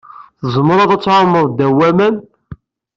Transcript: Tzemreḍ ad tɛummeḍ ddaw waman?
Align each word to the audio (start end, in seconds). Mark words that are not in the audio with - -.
Tzemreḍ 0.41 0.91
ad 0.95 1.01
tɛummeḍ 1.01 1.45
ddaw 1.49 1.73
waman? 1.77 2.15